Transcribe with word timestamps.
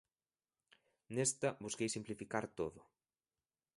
Nesta, 1.15 1.49
busquei 1.63 1.89
simplificar 1.91 2.45
todo. 2.59 2.79